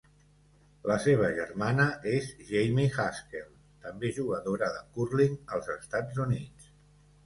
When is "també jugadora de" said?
3.87-4.85